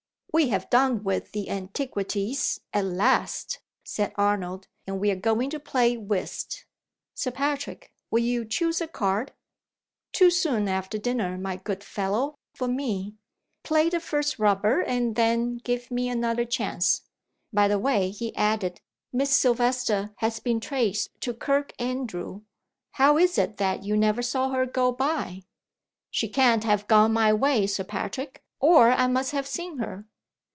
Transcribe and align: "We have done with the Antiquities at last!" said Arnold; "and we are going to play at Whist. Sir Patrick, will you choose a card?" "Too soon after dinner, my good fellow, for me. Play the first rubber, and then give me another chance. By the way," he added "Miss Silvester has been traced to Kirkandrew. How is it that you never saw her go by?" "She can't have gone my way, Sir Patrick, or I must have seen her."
"We 0.33 0.47
have 0.47 0.69
done 0.69 1.03
with 1.03 1.33
the 1.33 1.49
Antiquities 1.49 2.61
at 2.73 2.85
last!" 2.85 3.59
said 3.83 4.13
Arnold; 4.15 4.65
"and 4.87 4.97
we 4.97 5.11
are 5.11 5.15
going 5.17 5.49
to 5.49 5.59
play 5.59 5.95
at 5.95 6.03
Whist. 6.03 6.63
Sir 7.13 7.31
Patrick, 7.31 7.91
will 8.09 8.21
you 8.21 8.45
choose 8.45 8.79
a 8.79 8.87
card?" 8.87 9.33
"Too 10.13 10.29
soon 10.29 10.69
after 10.69 10.97
dinner, 10.97 11.37
my 11.37 11.57
good 11.57 11.83
fellow, 11.83 12.35
for 12.55 12.69
me. 12.69 13.15
Play 13.63 13.89
the 13.89 13.99
first 13.99 14.39
rubber, 14.39 14.81
and 14.81 15.17
then 15.17 15.57
give 15.57 15.91
me 15.91 16.07
another 16.07 16.45
chance. 16.45 17.01
By 17.51 17.67
the 17.67 17.77
way," 17.77 18.09
he 18.11 18.33
added 18.37 18.79
"Miss 19.11 19.31
Silvester 19.31 20.11
has 20.19 20.39
been 20.39 20.61
traced 20.61 21.09
to 21.19 21.33
Kirkandrew. 21.33 22.43
How 22.91 23.17
is 23.17 23.37
it 23.37 23.57
that 23.57 23.83
you 23.83 23.97
never 23.97 24.21
saw 24.21 24.47
her 24.51 24.65
go 24.65 24.93
by?" 24.93 25.43
"She 26.09 26.29
can't 26.29 26.63
have 26.63 26.87
gone 26.87 27.11
my 27.11 27.33
way, 27.33 27.67
Sir 27.67 27.83
Patrick, 27.83 28.41
or 28.61 28.91
I 28.93 29.07
must 29.07 29.31
have 29.31 29.45
seen 29.45 29.79
her." 29.79 30.05